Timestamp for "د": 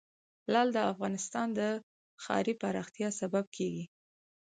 0.73-0.77, 1.59-1.61